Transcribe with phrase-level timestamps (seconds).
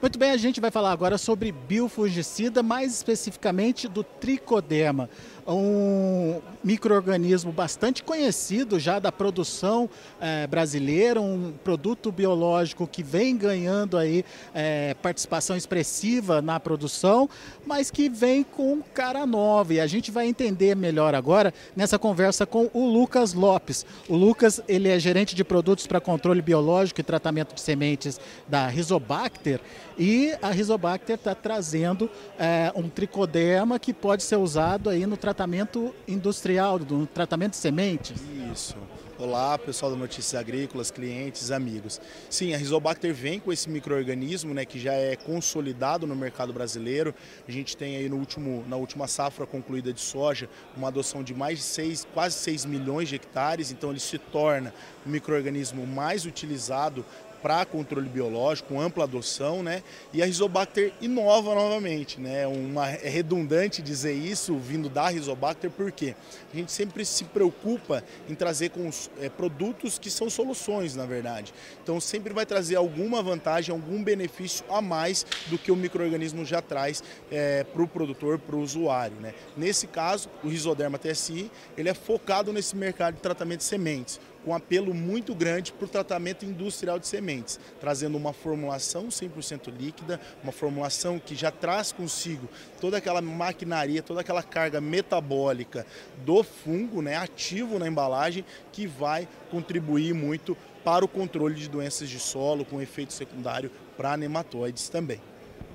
[0.00, 5.10] Muito bem, a gente vai falar agora sobre biofungicida, mais especificamente do tricoderma,
[5.46, 13.98] um microorganismo bastante conhecido já da produção eh, brasileira, um produto biológico que vem ganhando
[13.98, 14.24] aí
[14.54, 17.28] eh, participação expressiva na produção,
[17.66, 19.74] mas que vem com cara nova.
[19.74, 23.84] E a gente vai entender melhor agora nessa conversa com o Lucas Lopes.
[24.08, 28.66] O Lucas ele é gerente de produtos para controle biológico e tratamento de sementes da
[28.66, 29.60] Rizobacter
[29.98, 35.94] e a Rizobacter está trazendo é, um tricoderma que pode ser usado aí no tratamento
[36.06, 38.20] industrial, no tratamento de sementes.
[38.52, 38.76] Isso.
[39.20, 42.00] Olá, pessoal da Notícias Agrícolas, clientes, amigos.
[42.30, 47.14] Sim, a Rizobacter vem com esse microorganismo, né, que já é consolidado no mercado brasileiro.
[47.46, 51.34] A gente tem aí no último, na última safra concluída de soja uma adoção de
[51.34, 54.72] mais de 6, quase 6 milhões de hectares, então ele se torna
[55.04, 57.04] o microorganismo mais utilizado
[57.42, 59.82] para controle biológico, ampla adoção, né?
[60.12, 62.46] E a Rizobacter inova novamente, né?
[62.46, 66.14] Uma, é redundante dizer isso vindo da Rizobacter, porque
[66.52, 71.06] a gente sempre se preocupa em trazer com os, é, produtos que são soluções, na
[71.06, 71.52] verdade.
[71.82, 76.60] Então sempre vai trazer alguma vantagem, algum benefício a mais do que o microorganismo já
[76.60, 79.34] traz é, para o produtor, para o usuário, né?
[79.56, 84.54] Nesse caso, o Rizoderma TSI, ele é focado nesse mercado de tratamento de sementes com
[84.54, 90.52] apelo muito grande para o tratamento industrial de sementes, trazendo uma formulação 100% líquida, uma
[90.52, 92.48] formulação que já traz consigo
[92.80, 95.86] toda aquela maquinaria, toda aquela carga metabólica
[96.24, 102.08] do fungo, né, ativo na embalagem, que vai contribuir muito para o controle de doenças
[102.08, 105.20] de solo, com efeito secundário para nematóides também.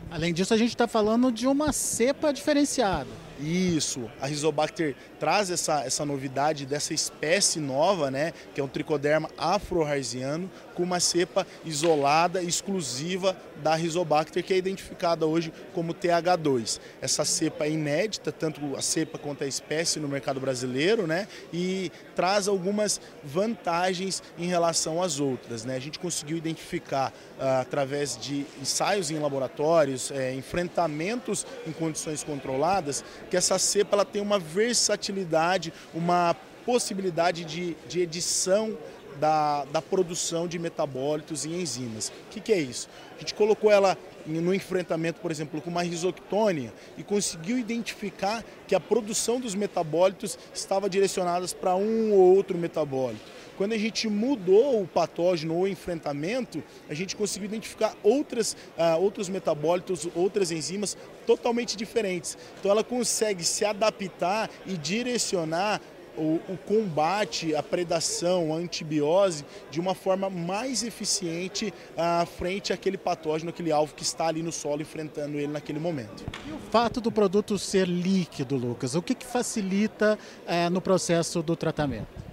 [0.10, 3.25] Além disso, a gente está falando de uma cepa diferenciada.
[3.40, 9.30] Isso, a Rizobacter traz essa, essa novidade dessa espécie nova, né, que é um tricoderma
[9.38, 16.80] afro-harziano, com uma cepa isolada, exclusiva da Rizobacter, que é identificada hoje como TH2.
[17.02, 21.92] Essa cepa é inédita, tanto a cepa quanto a espécie no mercado brasileiro, né, e
[22.16, 25.66] traz algumas vantagens em relação às outras.
[25.66, 25.76] Né.
[25.76, 33.04] A gente conseguiu identificar ah, através de ensaios em laboratórios, eh, enfrentamentos em condições controladas,
[33.26, 38.78] que essa cepa ela tem uma versatilidade, uma possibilidade de, de edição
[39.20, 42.10] da, da, produção de metabólitos e enzimas.
[42.10, 42.90] O que, que, é isso?
[43.16, 48.76] A gente colocou ela no enfrentamento, por exemplo, com uma risoctônia e conseguiu identificar que
[48.76, 53.24] a produção dos metabólitos estava direcionada para um ou outro metabólito.
[53.58, 59.00] Quando a gente mudou o patógeno ou o enfrentamento, a gente conseguiu identificar outras, uh,
[59.00, 62.38] outros metabólitos, outras enzimas totalmente diferentes.
[62.60, 65.82] Então ela consegue se adaptar e direcionar
[66.18, 72.98] o, o, combate, a predação, a antibiose de uma forma mais eficiente uh, frente àquele
[72.98, 76.26] patógeno, aquele alvo que está ali no solo enfrentando ele naquele momento.
[76.48, 81.42] E o fato do produto ser líquido, Lucas, o que, que facilita uh, no processo
[81.42, 82.25] do tratamento?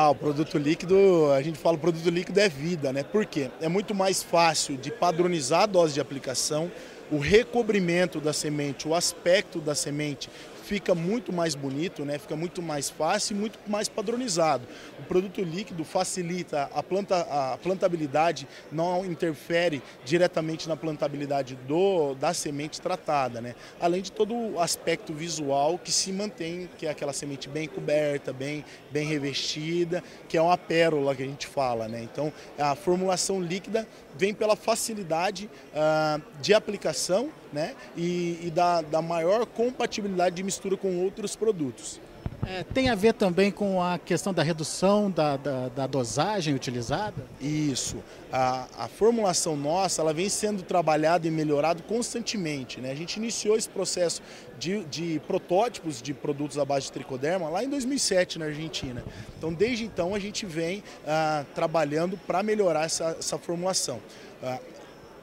[0.00, 3.02] Ah, o produto líquido, a gente fala o produto líquido é vida, né?
[3.02, 3.50] Por quê?
[3.60, 6.70] É muito mais fácil de padronizar a dose de aplicação,
[7.10, 10.30] o recobrimento da semente, o aspecto da semente
[10.68, 12.18] fica muito mais bonito, né?
[12.18, 14.68] fica muito mais fácil e muito mais padronizado.
[14.98, 22.34] O produto líquido facilita a, planta, a plantabilidade, não interfere diretamente na plantabilidade do, da
[22.34, 23.54] semente tratada, né?
[23.80, 28.30] além de todo o aspecto visual que se mantém, que é aquela semente bem coberta,
[28.30, 31.88] bem, bem revestida, que é uma pérola que a gente fala.
[31.88, 32.02] Né?
[32.02, 37.74] Então, a formulação líquida vem pela facilidade uh, de aplicação né?
[37.96, 42.00] e, e da, da maior compatibilidade de mistura com outros produtos.
[42.46, 47.26] É, tem a ver também com a questão da redução da, da, da dosagem utilizada?
[47.40, 47.96] Isso.
[48.32, 52.80] A, a, formulação nossa ela vem sendo trabalhada e melhorada constantemente.
[52.80, 52.92] Né?
[52.92, 54.22] A gente iniciou esse processo
[54.58, 59.04] de, de, protótipos de produtos à base de tricoderma lá em 2007 na Argentina.
[59.36, 64.00] Então, desde então, a gente vem ah, trabalhando para melhorar essa, essa formulação.
[64.42, 64.58] Ah,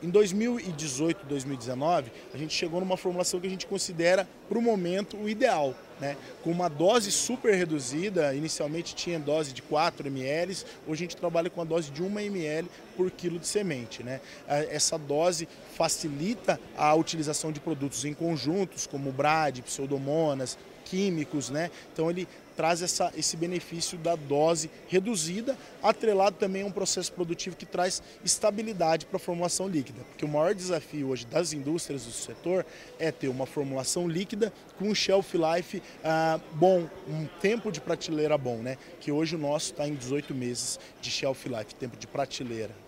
[0.02, 5.18] em 2018, 2019, a gente chegou numa formulação que a gente considera, para o momento,
[5.18, 5.74] o ideal.
[6.00, 6.18] Né?
[6.44, 11.50] Com uma dose super reduzida, inicialmente tinha dose de 4 ml, hoje a gente trabalha
[11.50, 14.04] com a dose de 1 ml por quilo de semente.
[14.04, 14.20] Né?
[14.48, 21.72] Essa dose facilita a utilização de produtos em conjuntos, como brad, pseudomonas, químicos, né?
[21.92, 27.56] Então ele traz essa, esse benefício da dose reduzida, atrelado também a um processo produtivo
[27.56, 30.02] que traz estabilidade para a formulação líquida.
[30.10, 32.66] Porque o maior desafio hoje das indústrias do setor
[33.00, 38.38] é ter uma formulação líquida com um shelf life ah, bom, um tempo de prateleira
[38.38, 38.78] bom, né?
[39.00, 42.86] Que hoje o nosso está em 18 meses de shelf life, tempo de prateleira.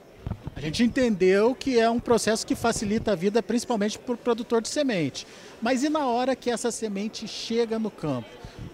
[0.58, 4.60] A gente entendeu que é um processo que facilita a vida principalmente para o produtor
[4.60, 5.28] de semente.
[5.62, 8.28] Mas e na hora que essa semente chega no campo?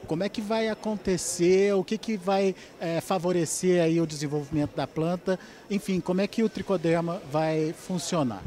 [0.08, 1.74] Como é que vai acontecer?
[1.76, 5.38] O que, que vai é, favorecer aí o desenvolvimento da planta?
[5.70, 8.42] Enfim, como é que o tricoderma vai funcionar?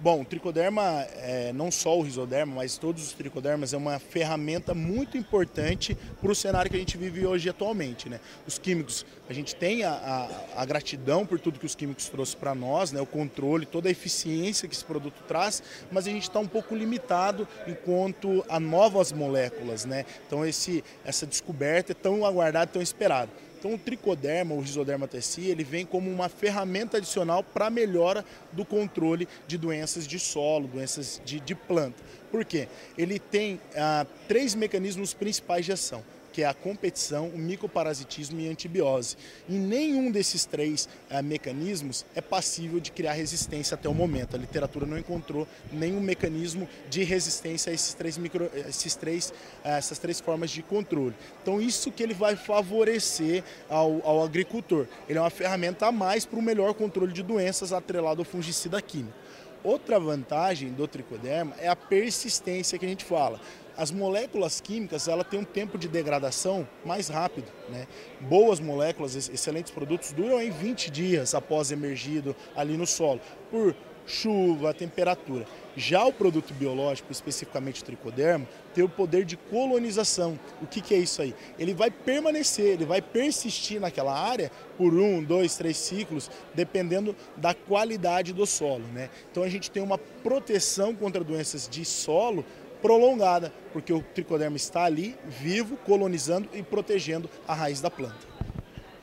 [0.00, 4.72] Bom, o tricoderma, é, não só o risoderma, mas todos os tricodermas, é uma ferramenta
[4.72, 8.08] muito importante para o cenário que a gente vive hoje atualmente.
[8.08, 8.20] Né?
[8.46, 12.38] Os químicos, a gente tem a, a, a gratidão por tudo que os químicos trouxeram
[12.38, 13.00] para nós, né?
[13.00, 16.76] o controle, toda a eficiência que esse produto traz, mas a gente está um pouco
[16.76, 19.84] limitado enquanto a novas moléculas.
[19.84, 20.04] Né?
[20.28, 23.32] Então esse, essa descoberta é tão aguardada, tão esperada.
[23.58, 28.24] Então o tricoderma, o risoderma TSI, ele vem como uma ferramenta adicional para a melhora
[28.52, 32.02] do controle de doenças de solo, doenças de, de planta.
[32.30, 32.68] Por quê?
[32.96, 38.48] Ele tem ah, três mecanismos principais de ação que é a competição, o micoparasitismo e
[38.48, 39.16] a antibiose.
[39.48, 44.36] E nenhum desses três eh, mecanismos é passível de criar resistência até o momento.
[44.36, 49.32] A literatura não encontrou nenhum mecanismo de resistência a esses três, micro, esses três,
[49.64, 51.14] eh, essas três formas de controle.
[51.42, 54.86] Então isso que ele vai favorecer ao, ao agricultor.
[55.08, 58.80] Ele é uma ferramenta a mais para o melhor controle de doenças atrelado ao fungicida
[58.80, 59.16] químico.
[59.64, 63.40] Outra vantagem do tricoderma é a persistência que a gente fala
[63.78, 67.46] as moléculas químicas ela tem um tempo de degradação mais rápido.
[67.68, 67.86] Né?
[68.20, 73.20] Boas moléculas, excelentes produtos, duram em 20 dias após emergido ali no solo,
[73.52, 75.46] por chuva, temperatura.
[75.76, 80.40] Já o produto biológico, especificamente o tricoderma, tem o poder de colonização.
[80.60, 81.32] O que, que, é isso aí?
[81.56, 87.54] Ele vai permanecer, ele vai persistir naquela área por um, dois, três ciclos, dependendo da
[87.54, 88.84] qualidade do solo.
[88.92, 89.08] Né?
[89.30, 92.44] Então a gente tem uma proteção contra doenças de solo
[92.80, 98.26] prolongada, porque o tricoderma está ali, vivo, colonizando e protegendo a raiz da planta.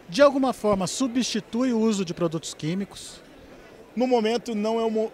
[0.07, 3.22] De alguma forma, substitui o uso de produtos químicos?
[3.95, 5.10] No momento, não é um.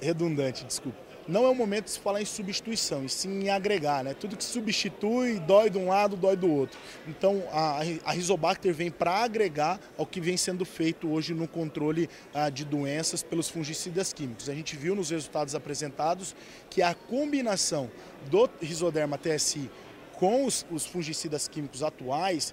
[0.00, 4.02] Redundante, desculpa não é o momento de se falar em substituição, e sim em agregar.
[4.02, 4.14] Né?
[4.14, 6.78] Tudo que substitui dói de um lado, dói do outro.
[7.06, 12.08] Então a, a Rizobacter vem para agregar ao que vem sendo feito hoje no controle
[12.32, 14.48] ah, de doenças pelos fungicidas químicos.
[14.48, 16.34] A gente viu nos resultados apresentados
[16.70, 17.90] que a combinação
[18.30, 19.70] do Rizoderma TSI
[20.14, 22.52] com os, os fungicidas químicos atuais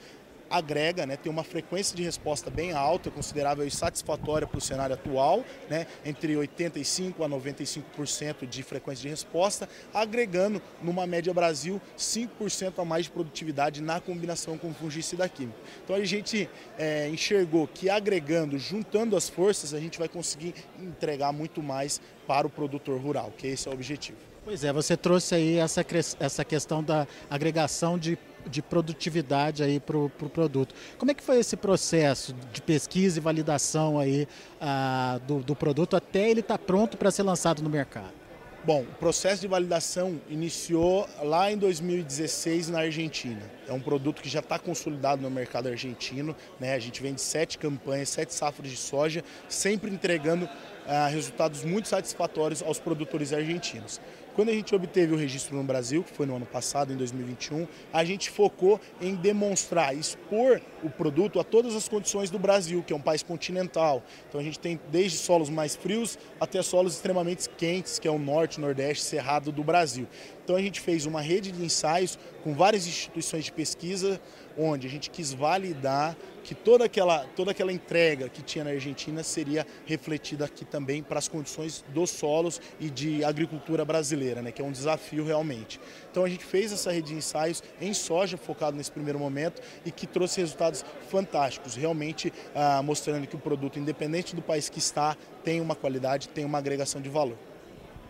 [0.49, 4.95] agrega, né, tem uma frequência de resposta bem alta, considerável e satisfatória para o cenário
[4.95, 12.79] atual, né, entre 85% a 95% de frequência de resposta, agregando numa média Brasil 5%
[12.79, 15.57] a mais de produtividade na combinação com fungicida químico.
[15.83, 21.31] Então a gente é, enxergou que agregando, juntando as forças, a gente vai conseguir entregar
[21.31, 24.17] muito mais para o produtor rural, que esse é o objetivo.
[24.43, 25.83] Pois é, você trouxe aí essa,
[26.19, 28.15] essa questão da agregação de
[28.49, 30.73] de produtividade aí para o pro produto.
[30.97, 34.27] Como é que foi esse processo de pesquisa e validação aí
[34.59, 38.25] ah, do, do produto até ele estar tá pronto para ser lançado no mercado?
[38.65, 43.41] Bom, o processo de validação iniciou lá em 2016 na Argentina.
[43.67, 46.35] É um produto que já está consolidado no mercado argentino.
[46.59, 46.73] Né?
[46.73, 50.47] A gente vende sete campanhas, sete safras de soja, sempre entregando
[50.87, 53.99] ah, resultados muito satisfatórios aos produtores argentinos.
[54.35, 57.65] Quando a gente obteve o registro no Brasil, que foi no ano passado, em 2021,
[57.93, 62.91] a gente focou em demonstrar, expor o produto a todas as condições do Brasil, que
[62.91, 64.03] é um país continental.
[64.27, 68.19] Então a gente tem desde solos mais frios até solos extremamente quentes, que é o
[68.19, 70.05] norte, nordeste, cerrado do Brasil.
[70.45, 74.21] Então a gente fez uma rede de ensaios com várias instituições de pesquisa,
[74.55, 79.23] onde a gente quis validar que toda aquela, toda aquela entrega que tinha na Argentina
[79.23, 84.61] seria refletida aqui também para as condições dos solos e de agricultura brasileira, né, que
[84.61, 85.81] é um desafio realmente.
[86.11, 89.89] Então a gente fez essa rede de ensaios em soja, focado nesse primeiro momento, e
[89.89, 95.17] que trouxe resultados fantásticos, realmente ah, mostrando que o produto, independente do país que está,
[95.43, 97.54] tem uma qualidade, tem uma agregação de valor.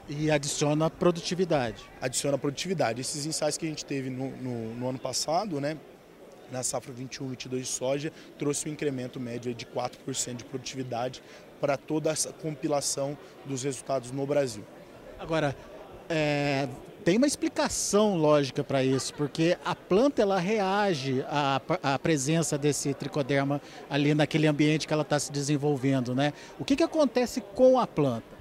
[0.08, 1.84] E adiciona produtividade.
[2.00, 3.02] Adiciona produtividade.
[3.02, 5.78] Esses ensaios que a gente teve no, no, no ano passado, né,
[6.52, 11.24] na safra 21, 22 de soja, trouxe um incremento médio de 4% de produtividade
[11.60, 14.64] para toda essa compilação dos resultados no Brasil.
[15.18, 15.56] Agora,
[16.08, 16.68] é,
[17.04, 22.94] tem uma explicação lógica para isso, porque a planta ela reage à, à, presença desse
[22.94, 26.34] tricoderma ali naquele ambiente que ela está se desenvolvendo, né?
[26.60, 28.35] O que, que acontece com a planta?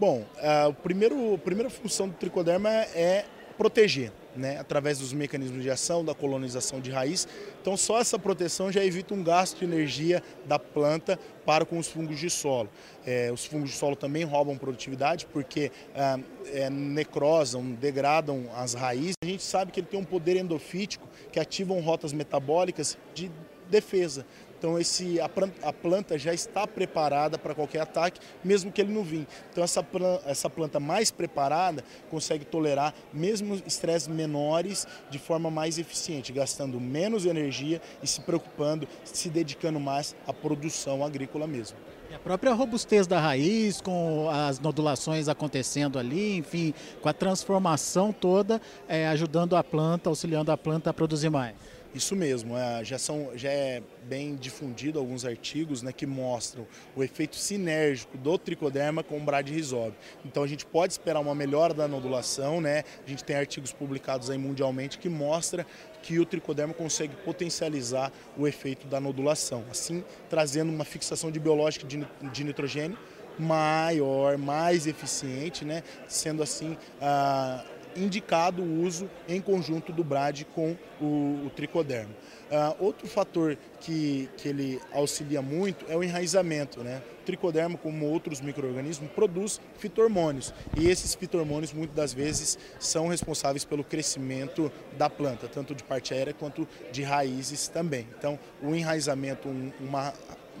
[0.00, 3.26] Bom, a, é, primeiro, a primeira função do tricoderma é
[3.58, 7.28] proteger, né, através dos mecanismos de ação, da colonização de raiz.
[7.60, 11.86] Então, só essa proteção já evita um gasto de energia da planta para com os
[11.86, 12.70] fungos de solo.
[13.04, 19.16] É, os fungos de solo também roubam produtividade porque ah, é, necrosam, degradam as raízes.
[19.22, 23.30] A gente sabe que ele tem um poder endofítico que ativam rotas metabólicas de
[23.68, 24.24] defesa.
[24.60, 25.30] Então esse, a,
[25.62, 29.26] a planta já está preparada para qualquer ataque, mesmo que ele não vinha.
[29.50, 29.82] Então essa,
[30.26, 37.24] essa planta mais preparada consegue tolerar mesmo estresses menores de forma mais eficiente, gastando menos
[37.24, 41.78] energia e se preocupando, se dedicando mais à produção agrícola mesmo.
[42.10, 48.12] E a própria robustez da raiz, com as nodulações acontecendo ali, enfim, com a transformação
[48.12, 51.54] toda, é, ajudando a planta, auxiliando a planta a produzir mais.
[51.92, 57.02] Isso mesmo, é, já, são, já é bem difundido alguns artigos né, que mostram o
[57.02, 59.94] efeito sinérgico do tricoderma com o bradyrhizobium.
[60.24, 62.84] Então a gente pode esperar uma melhora da nodulação, né?
[63.04, 65.66] a gente tem artigos publicados aí mundialmente que mostra
[66.00, 71.86] que o tricoderma consegue potencializar o efeito da nodulação, assim trazendo uma fixação de biológica
[71.86, 72.96] de, de nitrogênio
[73.36, 75.82] maior, mais eficiente, né?
[76.06, 76.76] sendo assim...
[77.00, 77.64] Ah,
[77.96, 82.12] indicado o uso em conjunto do BRAD com o, o tricoderma.
[82.50, 86.82] Uh, outro fator que, que ele auxilia muito é o enraizamento.
[86.82, 87.00] Né?
[87.20, 90.52] O tricoderma, como outros micro-organismos, produz fitormônios.
[90.76, 96.12] E esses fitormônios, muitas das vezes, são responsáveis pelo crescimento da planta, tanto de parte
[96.12, 98.06] aérea quanto de raízes também.
[98.18, 100.12] Então, o enraizamento, um, uma,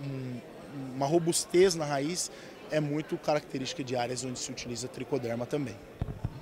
[0.04, 0.40] um,
[0.94, 2.30] uma robustez na raiz,
[2.70, 5.74] é muito característica de áreas onde se utiliza tricoderma também.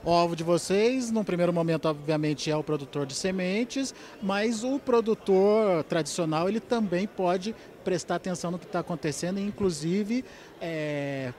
[0.05, 5.85] Alvo de vocês, num primeiro momento, obviamente, é o produtor de sementes, mas o produtor
[5.85, 10.25] tradicional ele também pode prestar atenção no que está acontecendo e, inclusive,
[10.61, 11.33] é,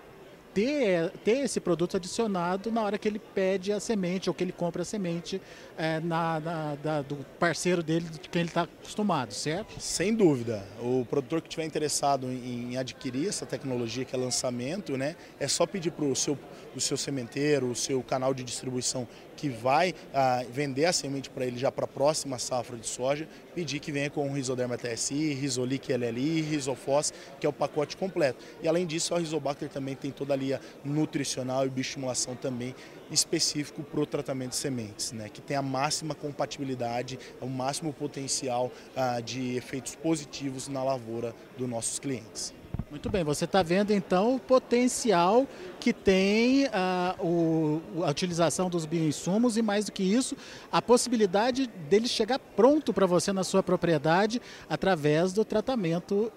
[0.54, 4.52] ter, ter esse produto adicionado na hora que ele pede a semente ou que ele
[4.52, 5.42] compra a semente
[5.78, 9.80] é, na, na da, do parceiro dele, de quem ele está acostumado, certo?
[9.80, 10.64] Sem dúvida.
[10.82, 15.48] O produtor que estiver interessado em, em, adquirir essa tecnologia que é lançamento, né, é
[15.48, 16.38] só pedir para o seu,
[16.76, 19.08] o seu sementeiro, o seu canal de distribuição
[19.40, 23.26] que vai ah, vender a semente para ele já para a próxima safra de soja,
[23.60, 27.12] pedir que venha com o Rizoderma TSI, Rizolic LLI, Rizofos,
[27.42, 28.42] que é o pacote completo.
[28.64, 32.74] E além disso, a Rizobacter também tem toda a linha nutricional e bioestimulação também
[33.12, 38.72] específico para o tratamento de sementes, né, que tem a máxima compatibilidade, o máximo potencial
[38.96, 42.54] ah, de efeitos positivos na lavoura dos nossos clientes.
[42.90, 45.48] Muito bem, você está vendo então o potencial
[45.80, 50.36] que tem a, ah, o, a utilização dos bioinsumos e mais do que isso,
[50.72, 56.32] a possibilidade dele chegar pronto para você na sua propriedade através do tratamento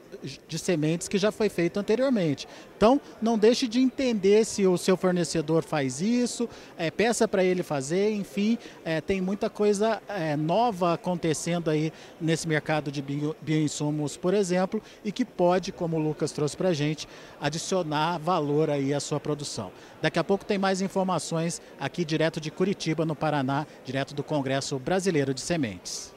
[0.47, 2.47] de sementes que já foi feito anteriormente.
[2.77, 7.63] Então, não deixe de entender se o seu fornecedor faz isso, é, peça para ele
[7.63, 14.17] fazer, enfim, é, tem muita coisa é, nova acontecendo aí nesse mercado de bio, bioinsumos,
[14.17, 17.07] por exemplo, e que pode, como o Lucas trouxe para a gente,
[17.41, 19.71] adicionar valor aí à sua produção.
[20.01, 24.77] Daqui a pouco tem mais informações aqui direto de Curitiba, no Paraná, direto do Congresso
[24.77, 26.13] Brasileiro de Sementes.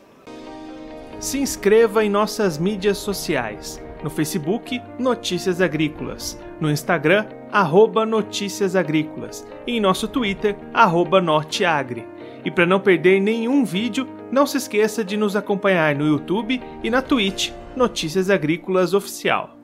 [1.20, 6.40] Se inscreva em nossas mídias sociais no Facebook, Notícias Agrícolas.
[6.60, 9.48] No Instagram, arroba Notícias Agrícolas.
[9.68, 12.08] E em nosso Twitter, arroba Norteagri.
[12.44, 16.90] E para não perder nenhum vídeo, não se esqueça de nos acompanhar no YouTube e
[16.90, 19.55] na Twitch Notícias Agrícolas Oficial.